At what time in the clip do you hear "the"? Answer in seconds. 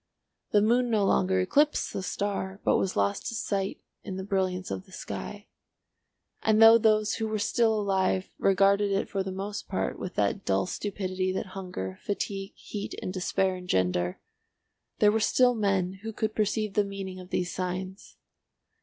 0.49-0.63, 1.93-2.01, 4.15-4.23, 4.87-4.91, 9.21-9.31, 16.73-16.83